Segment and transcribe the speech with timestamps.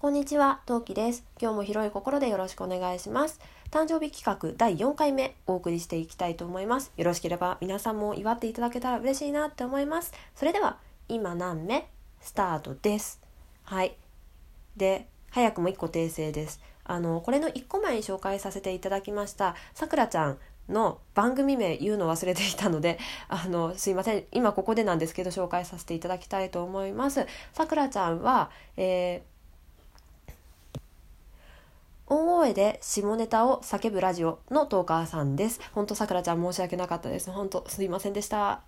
[0.00, 1.26] こんにちは、トウキです。
[1.38, 3.38] 今日も広い心でよろしくお願いします。
[3.70, 6.90] 誕生日企画第4回目お送りしていきたいと思います。
[6.96, 10.14] よろしければ皆さんも祝っていただけたら嬉しいなって思います。
[10.34, 10.78] それでは、
[11.10, 11.86] 今何目？
[12.22, 13.20] スタートです。
[13.64, 13.94] はい。
[14.74, 16.62] で、早くも1個訂正です。
[16.84, 20.38] あの、これの1個前に紹介させていただきました、さくらちゃん
[20.70, 22.98] の番組名言うの忘れていたので、
[23.28, 24.24] あの、すいません。
[24.32, 27.26] 今ここでなんですけど、紹介させていただきたいと思います。
[27.52, 29.39] さくらちゃんは、えー
[32.12, 35.60] 大声で下ネタを叫ぶラジオのトーカーさんです。
[35.70, 37.30] ほんとさくらちゃん申し訳なかったです。
[37.30, 38.62] ほんとすいませんでした。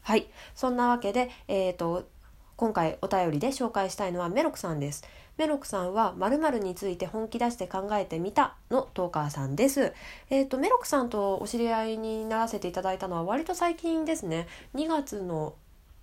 [0.00, 0.26] はい。
[0.54, 2.08] そんなわけで、えっ、と、
[2.56, 5.04] 今回お便りで紹介したいのはメロクさんです。
[5.36, 9.92] メロクさんは〇〇について本気出して考えてみたのトーカーさんです。
[10.30, 14.48] えっ、と、メロクさんとお知り合いにならせていただいたのは割と最近ですね。
[14.74, 15.56] 2月の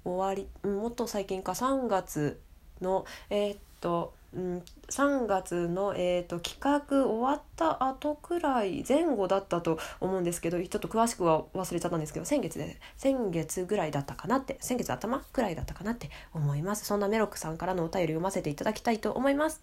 [0.06, 2.40] 終わり、もっと最近か3月
[2.80, 19.62] の、えっ、と、うん、3月の、えー、と企画終わった後くらい前後だったと思うんですけどちょっと詳しくは忘れちゃったんですけど先月で先月ぐらいだったかなって先月頭くらいだったかなって思いますそんなメロクさんからのお便り読ませていただきたいと思います。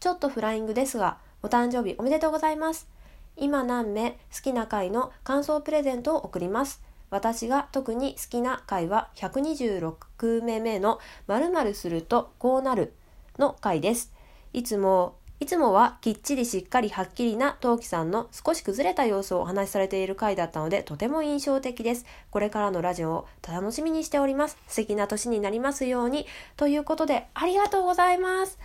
[0.00, 2.88] ちょっとフライングですがお誕生日おめでとうございます。
[3.36, 6.82] 今何名好きな回の感想プレゼントを送ります。
[7.10, 12.94] 私が特に好きな回は126目目の〇〇するとこうなる
[13.42, 14.12] の回です。
[14.52, 22.06] いつも、いつもはきっちりしっかりはっきりな陶器さんの少し崩れた様子をお話しされている回だったのでとても印象的です。
[22.30, 24.56] これからのラジオを楽しみにしております。
[24.68, 26.28] 素敵な年になりますように。
[26.56, 28.60] ということで、ありがとうございます。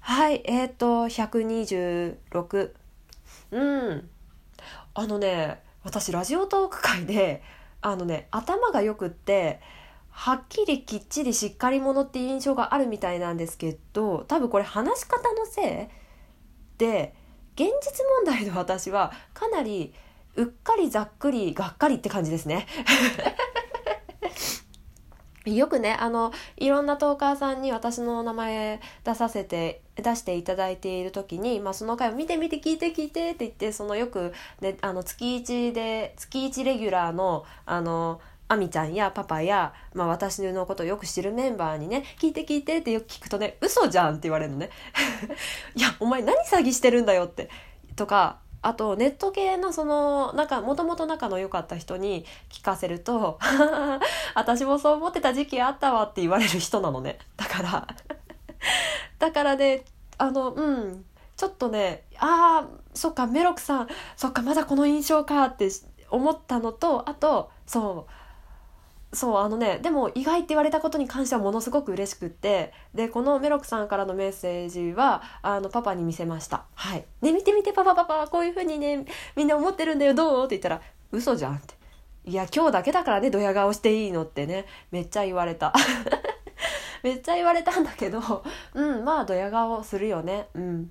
[0.00, 2.72] はい、えっ、ー、と、126。
[3.52, 4.10] うん。
[4.94, 7.40] あのね、私ラジオトーク界で、
[7.80, 9.60] あのね、頭がよくって、
[10.12, 17.14] はっきりきっちりしっかり者っていう印象があるみたいなんですけど多分これ話し方のせいで
[17.54, 19.92] 現実問題の私はかなり
[20.36, 22.66] うっかりざっくりがっかりって感じですね。
[25.44, 38.20] よくねあのいろんなトーカーさんに私の名前出させて出していただいている時に、まあ、その回を見て見て聞いて聞いてって言ってそのよく、ね、あの月1で月1レギュラーのあの
[38.52, 44.68] あみちゃんやパパや、まあ、私のことをよく知るメンバーにね聞いて聞いてってよく聞くとね嘘じゃんって言われるのね。
[45.74, 47.48] いやお前何詐欺してるんだよって。
[47.96, 53.38] とかあとネット系のそのなんかもともと仲の良かった人に聞かせると
[54.34, 57.18] 私もそう思ってた時期あったわって言われる人なのね。
[57.38, 57.86] だから。
[59.18, 59.84] だからね
[60.18, 61.04] あのうん
[61.38, 65.70] ちょっとねああそっかメロクさんそっかまだこの印象かって
[66.10, 68.21] 思ったのとあとそう
[69.14, 79.04] そうあのねでも意外って言われたことに関してはものすごく嬉しくってでこのメロクさんからのメッセージはあのパパに見せました「はい、ね見て見てパパパパこういうふうにね
[79.36, 80.80] みんな思ってるんだよどう?」って言ったら
[81.12, 81.74] 「嘘じゃん」って
[82.24, 85.72] 「いや今日だけだからねドヤ顔していいの」ってねめっちゃ言われた。
[87.02, 88.44] めっちゃ言われたんだけど
[88.74, 90.48] うんまあドヤ顔するよね。
[90.54, 90.90] うん。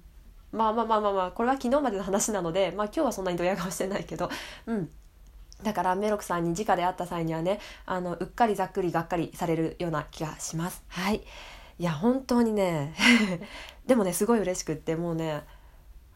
[0.52, 4.30] まあまあまあまあまあこれは昨日までの話なのでまあ今日はそんなにドヤ顔してないけど
[4.68, 4.92] うん。
[5.64, 10.84] だからメロクさんに直で会った際にはねあのうっかりざっくりがっかりされるような気がします。
[10.88, 11.22] はい。
[11.80, 12.94] いや本当にね
[13.88, 15.44] でもねすごい嬉しくってもうね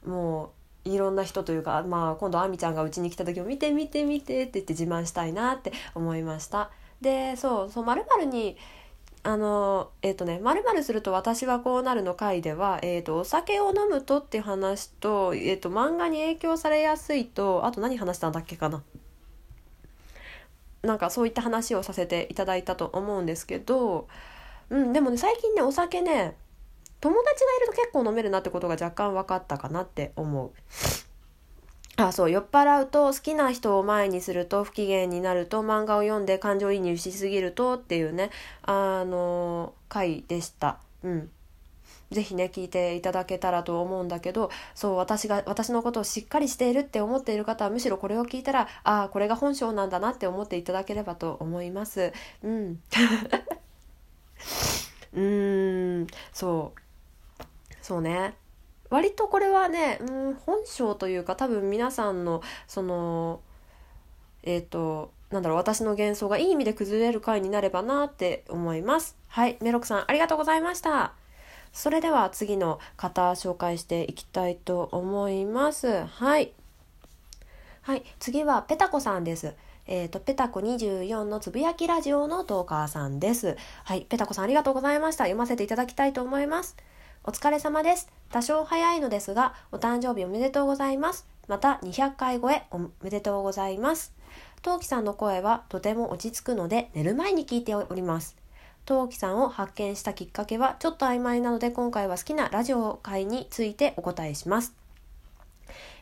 [0.06, 0.52] も
[0.86, 6.70] ういろんな人というか、まあ、今度あみちゃんがうちに来た時も「見て見て見て」って言って自慢したいなって思いました。
[7.02, 8.58] でそうそうまるに
[9.24, 18.84] あのえっ、ー、とね「まるすると私はこうなる」の回では、えーと、お酒を飲むとっていう話と,、えーと漫画に影響されやすいとあと何話したんだっけかな
[20.86, 24.08] なんかそういった話をさせていただいたと思うんですけど、
[24.70, 26.36] うん、でもね最近ねお酒ね
[27.02, 30.52] 友達がいると結構飲めるなってことが若干分かったかなって思う。
[31.98, 38.32] あそう酔っ払うと好きな人を前にすると不機嫌になると漫画を読んで感情移入しすぎるとっていうね
[38.64, 40.80] あの回でした。
[41.04, 41.30] うん
[42.12, 52.14] ぜひね聞いていただけたらと思うんだけどそう私が私のことをしっかりしているって思っている方はむしろこれを聞いたらああこれが本性なんだなって思っていただければと思います。
[52.44, 52.82] うん。
[55.14, 56.08] うん。
[56.34, 56.80] そう。
[57.82, 58.36] そうね。
[58.90, 63.42] 割とこれはね、うん、本性というか多分皆さんのその
[64.44, 69.18] えっ、ー、となんだろう私の幻想がいい意味で崩れる回になればなって思います。
[69.28, 69.58] はい。
[69.62, 71.14] メロクさんありがとうございました。
[71.76, 76.06] それでは次の方紹介していきたいと思います。
[76.06, 76.54] はい。
[77.82, 78.04] はい。
[78.18, 79.54] 次はペタコさんです。
[79.86, 83.58] えっ、と、ペタコ24のつぶやきラジオのトーカーさんです。
[83.84, 85.26] はい、ペタコさんありがとうございました。
[85.26, 86.78] 読ませていただきたいと思います。
[87.26, 88.10] お疲れ様です。
[88.30, 91.28] 多少早いのですが、お誕生日おめでとうございます。
[91.50, 94.14] また200回超えおめでとうございます。
[94.62, 98.45] トウキさんの声はとても落ち着くので寝る前に聞いております。
[98.86, 104.76] トウキさんを発見したきっかけはちょっと曖昧なので今回は好きなラジオ会についてお答えします。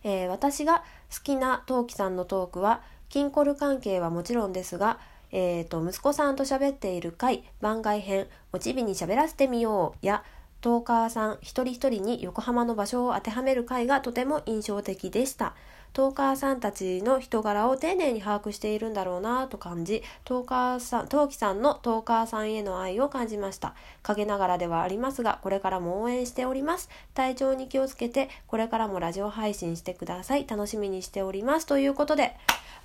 [0.04, 0.84] えー、私が
[1.14, 5.00] 好きなトウキさんのトークはキンコル関係はもちろんですが、
[5.32, 10.24] えーと、息子さんと喋っている回番外編「おちびに喋らせてみよう」や
[10.60, 15.56] トーカーさん一人一人に横浜の場所を当てはめる回がとても印象的でした。
[15.94, 23.76] トーカーさんたちの人柄を丁寧に把握しているんだろうなと感じ、トーカーさん、トーキさんのトーカーさんへの愛を感じました。
[24.02, 26.90] 陰ながらではありますが、これからも応援しております。
[27.14, 30.48] 体調に気をつけて、これからもラジオ配信してください。
[30.48, 31.68] 楽しみにしております。
[31.68, 32.36] ということで、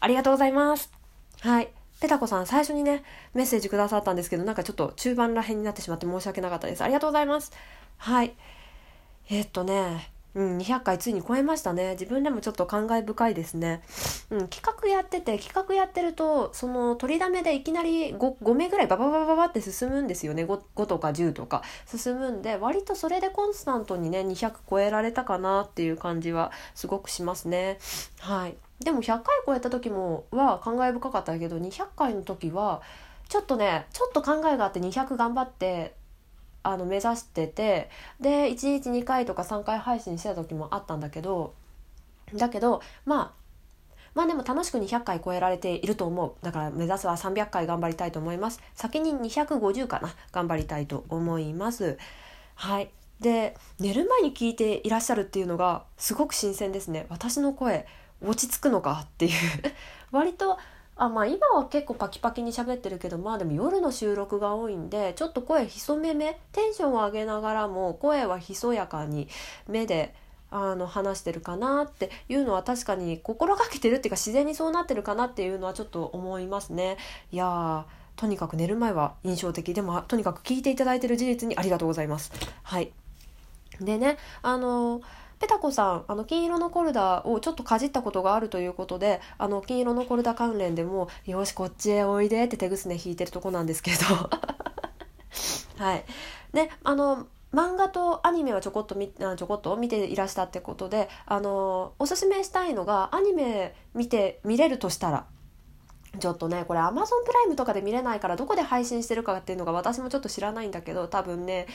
[0.01, 0.93] ありがとうございます。
[1.41, 1.69] はい。
[2.01, 3.03] ペタコさん、最初にね、
[3.33, 6.85] メッセージくださったんですけど、なんかちょっと中盤ら辺になってしまって申し訳なかったです。
[6.85, 7.53] ありがとうございます。
[7.97, 8.35] はい。
[9.31, 11.93] えー、っとね、うん、200回ついに超えましたね。
[11.93, 13.83] 自分でもちょっと感慨深いですね。
[14.31, 20.45] うん、企画やってて、企画やってると、その取りだめでいきなり 5, 5目ぐらいバババババって進むんですよね。
[20.45, 27.79] 5, 5とか10とか進むんで、割とそれでコンスタントにね、200超えられたかなっていう感じはすごくしますね。
[28.21, 28.57] はい。
[28.81, 32.83] でも100回超えた時もは感慨深かったけど、200回の時は、
[33.29, 35.95] ちょっとね、ちょっと考えがあって200頑張って
[36.63, 37.91] あの目指してて
[38.21, 41.55] で1日2回とか3回配信してた時もあったんだけど
[42.35, 43.39] だけどまあ
[44.15, 46.33] まあでも楽しく200回超えられていると思う。
[46.43, 48.61] だから目指すは300回頑張りたいと思います。
[48.75, 51.99] 先に250かな頑張りたいと思います。
[52.57, 52.91] はい。
[53.21, 57.07] で寝る前に聞いていらっしゃるっていうのがすごく新鮮ですね。
[57.11, 57.87] 私の声
[58.21, 59.33] 落ち着くのかっていう。
[60.11, 60.59] 割と
[60.99, 69.29] あまあ今は結構パキパキに喋ってるけどまあでも夜の収録が多いんでちょっと声潜めめテンションを上げながらも声はひそやかに
[69.69, 70.13] 目で
[70.51, 76.97] あの話してるかなっていうのは確かに心がけてるっていうか自然にそうなってるかなっていうのはちょっと思いますね。
[77.31, 77.87] いや
[78.17, 82.33] とにかく寝る前は印象的でもとにかく聞いていただいてる事実にありがとうございます。
[82.65, 82.93] はい
[83.81, 85.03] でねあのー
[85.39, 94.31] ペタコさんあの金色のコルダをちょっとかじったことがあるということであの金色のコルダ関連でも「よしこっちへおいで」って手ぐすね引いてるとこなんですけど。
[95.79, 96.05] はい。
[96.53, 105.25] であの漫画とアニメはちょこっとみちょこっと見ていらしたってことであのおすすめしたいのがアニメ見て見れるとしたら。
[106.19, 106.93] ちょっとねこれ Amazon
[107.27, 111.67] プライムとかで見れないからどこで配信してるかっていうのが私もちょっと知らないんだけど多分ね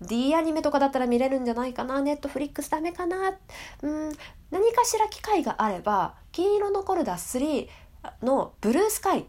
[0.00, 3.34] D アニメとかだったら見れるんじゃないかなネットフリックスダメかな
[3.82, 4.12] うん
[4.50, 7.68] 何かしら機会があれば「金色のコルダ3」
[8.22, 9.26] の「ブルースカイ」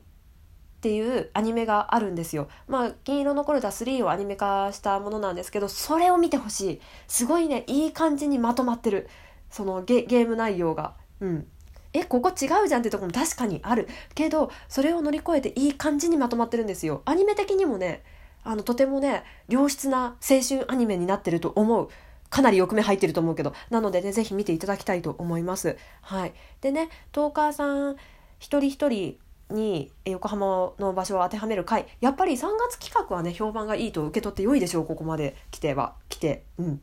[0.82, 2.48] っていうアニメがあるんですよ。
[2.68, 6.82] まあ、金色のコルダ3をアニメ化したものなんですけど、それを見てほしい。
[7.08, 9.08] すごいね、いい感じにまとまってる。
[9.52, 10.96] そのゲゲーム内容が。
[11.20, 11.48] うん。
[11.94, 13.88] えここ違うじゃんってとこも確かにある。
[14.16, 17.02] けどそれを乗り越えていい感じにまとまってるんですよ。
[17.06, 18.04] アニメ的にもね
[18.44, 21.90] あのとてもね良質な青春アニメになってると思う。
[22.30, 23.54] かなり欲目入ってると思うけど。
[23.70, 25.78] なのでね是非見ていただきたいと思います。
[26.02, 26.34] はい。
[26.62, 27.98] でねトーカーさん
[28.40, 29.18] 一人一人
[29.50, 31.88] に横浜の場所を当てはめる回。
[32.00, 34.86] やっぱり3月企画はね評判がいいと受け取って良いでしょう。
[34.86, 36.44] ここまで来ては来て。
[36.58, 36.82] うん。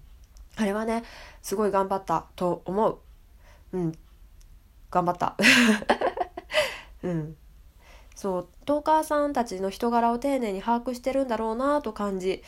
[0.56, 1.03] あれはね
[1.41, 2.98] すごい頑張ったと思う。
[3.72, 3.93] うん。
[4.90, 5.36] 頑張った。
[7.02, 7.36] うん。
[8.14, 12.42] そうトーカーさんたちの人柄を丁寧に把握してるんだろうなと感じ。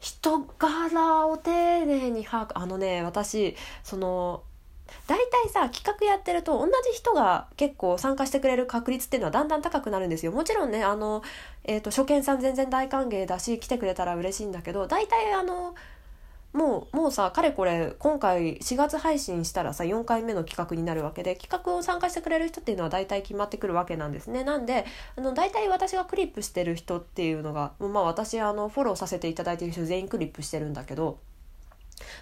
[0.00, 2.52] 人柄を丁寧に把握。
[2.54, 4.42] あのね私その
[5.06, 10.32] 大体さ企画やってると同じ人が結構参加してくれる確率っていうのはだんだん高くなるんですよ。
[10.32, 11.22] もちろんねあの、
[11.64, 15.74] えーと初見さん全然大歓迎だし来てくれたら嬉しいんだけど大体あの
[16.54, 24.44] もうもうさかれこれ今回4月配信したらさ4回目の企画になるわけで企画を参加してくれる人っていうのは大体決まってくるわけなんですね。
[24.44, 31.18] なんであの大体私がクリップしてる人っていうのがまあ私あのフォローさせていただいてる人全員クリップしてるんだけど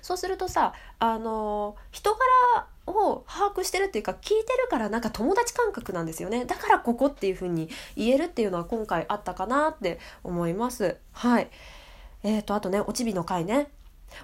[0.01, 6.47] そうするとさあの人柄を把握してるっていうか聞いてるからなんか友達感覚なんですよね。
[6.47, 10.97] だからここっていう風に言えるっていうのは今回あったかなって思います。
[11.13, 11.51] はい。
[12.23, 13.69] えーとあとねおちびの回ね。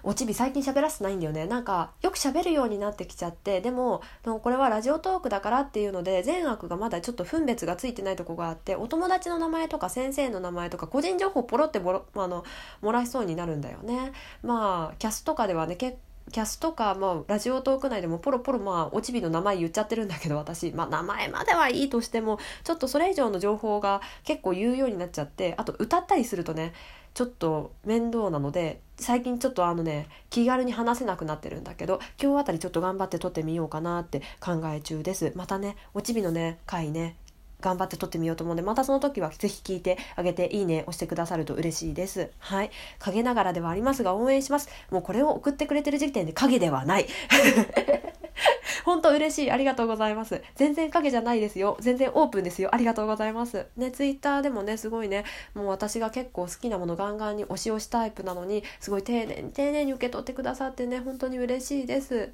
[0.02, 1.46] おちび最近喋らせてないんだよね。
[1.46, 3.60] なんかよく喋るようになってきちゃって。
[3.60, 12.44] でもこれはラジオトークだからっていうので善悪がまだちょっと分別がついてないとこがあってお友達の名前とか先生の名前とか個人情報ポロってボロあの
[12.82, 14.12] 漏らえそうになるんだよね。
[14.42, 15.98] まあキャスとかではね結
[16.30, 26.72] キャスとか、まあ、ラジオトーク内でもポロポロまあおちびの名前言っちゃってるんだけど私、まあ、名前まではいいとしてもちょっとそれ以上の情報が結構言うようになっちゃってあと歌ったりするとね
[27.14, 35.32] ちょっと面倒なので最近ちょっとあのね気軽に話せなくなってるんだけど今日あたりちょっと頑張って撮ってみようかなって考え中です。
[35.34, 37.16] またねおちびのね回ね
[37.60, 42.30] 頑張って撮ってみようと思うのでまたその時はぜひ聞いてあげていいね押してくださると嬉しいです。
[42.38, 42.70] はい。
[42.98, 44.68] 陰ながらではありますが応援します。
[44.90, 47.06] もうこれを送ってくれてる時点で影ではない。
[48.84, 49.50] 本当嬉しい。
[49.50, 50.42] ありがとうございます。
[50.54, 51.76] 全然影じゃないですよ。
[51.80, 52.74] 全然オープンですよ。
[52.74, 53.66] ありがとうございます。
[53.76, 55.24] ねツイッターでもねすごいね。
[55.54, 62.32] もう私が結構好きなものガンガンに押し押しタイプなのにすごい丁寧に丁寧に受け取ってくださってね本当に嬉しいです。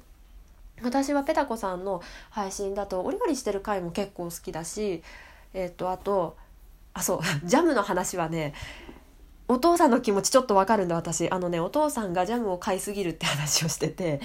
[0.83, 5.03] 私はペタコさんの配信だとお料理してる回も結構好きだし
[5.53, 6.37] えっ、とあと
[6.93, 8.53] あそう ジャムの話はね
[9.47, 11.29] お父さんの気持ちちょっとわかるんだ私。
[11.29, 14.19] あのねお父さんがジャムを買いすぎるって話をしてて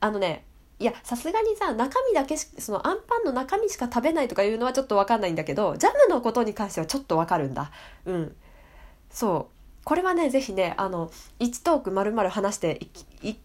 [0.00, 0.44] あのね
[0.78, 7.70] いやさすがにさ中身だけしそのあんパンの中身しか食べないとかいうのはちょっとわかんないんだけどジャムのことに関してはちょっとわかるんだ。
[8.04, 8.36] うん。
[9.10, 9.56] そう。
[9.84, 12.80] これはね是非ねあの1トークまるまる話して
[13.22, 13.36] いい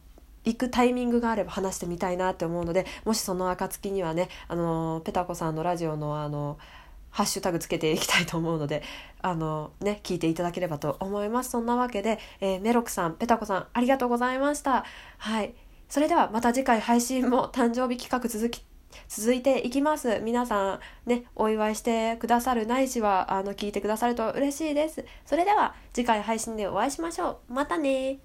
[0.45, 6.57] 行くタイミングがあれば話してみたいなって思うのでもしその暁にはねあのペタコさんのラジオのあの
[7.12, 8.83] ハッシュタグつけていきたいと思うので
[9.21, 11.51] あのね聞いていただければと思います。
[11.51, 14.86] そんなわけで、えー、メロクさんペタコさんありがとうございました。
[15.17, 15.53] はい。
[15.89, 18.63] それではまた次回配信も誕生日企画続き
[19.10, 20.21] 続いていきます。
[20.21, 25.03] 皆さんねお祝いしてくださるないしはあの聞いてくださると嬉しいです。
[25.25, 27.53] それでは次回配信でお会いしましょう。
[27.53, 28.19] またね